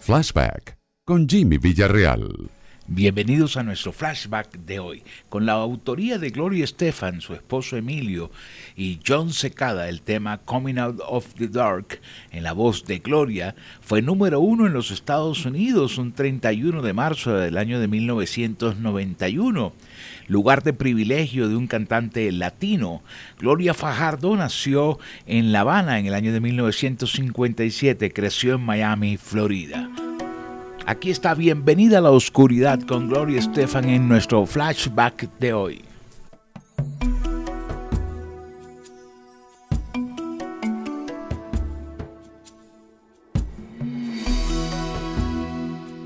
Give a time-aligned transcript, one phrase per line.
[0.00, 2.55] Flashback con Jimmy Villarreal.
[2.88, 8.30] Bienvenidos a nuestro flashback de hoy, con la autoría de Gloria Estefan, su esposo Emilio,
[8.76, 12.00] y John Secada, el tema Coming Out of the Dark,
[12.30, 16.92] en la voz de Gloria, fue número uno en los Estados Unidos un 31 de
[16.92, 19.72] marzo del año de 1991
[20.28, 23.02] lugar de privilegio de un cantante latino.
[23.38, 29.88] Gloria Fajardo nació en La Habana en el año de 1957, creció en Miami, Florida.
[30.88, 35.84] Aquí está Bienvenida a la Oscuridad con Gloria Estefan en nuestro flashback de hoy.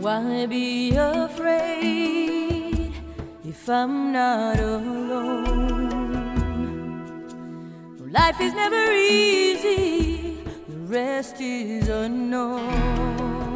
[0.00, 2.92] Why be afraid
[3.44, 5.88] if I'm not alone?
[8.12, 13.47] Life is never easy, the rest is unknown.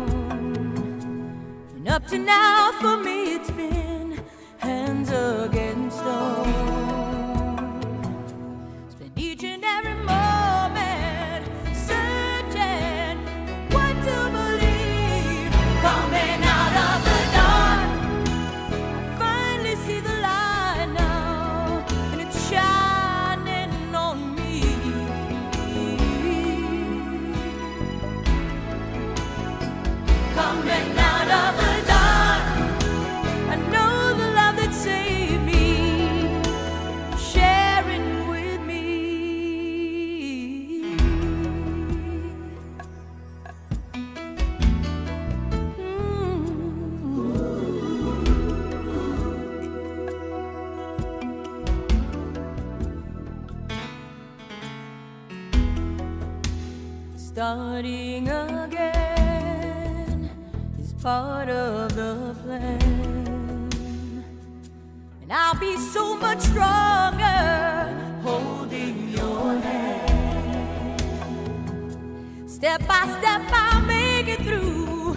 [1.85, 4.23] And up to now, for me, it's been
[4.59, 5.82] hands against
[57.33, 60.29] Starting again
[60.79, 63.73] is part of the plan.
[65.23, 67.89] And I'll be so much stronger
[68.23, 71.01] holding your hand.
[72.47, 75.17] Step by step, I'll make it through.